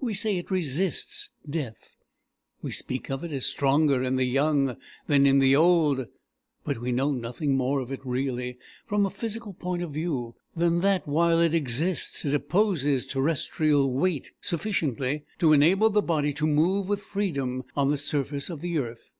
[0.00, 1.96] We say it resists death;
[2.62, 4.76] we speak of it as stronger in the young
[5.08, 6.06] than in the old;
[6.64, 10.82] but we know nothing more of it really, from a physical point of view, than
[10.82, 16.88] that while it exists it opposes terrestrial weight sufficiently to enable the body to move
[16.88, 19.10] with freedom on the surface of the earth.